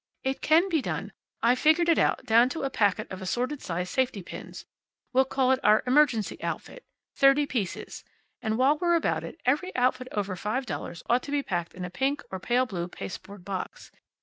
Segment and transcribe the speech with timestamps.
[0.23, 1.13] "It can be done.
[1.43, 4.65] I've figured it out, down to a packet of assorted size safety pins.
[5.13, 6.83] We'll call it our emergency outfit.
[7.15, 8.03] Thirty pieces.
[8.41, 11.85] And while we're about it, every outfit over five dollars ought to be packed in
[11.85, 13.91] a pink or a pale blue pasteboard box.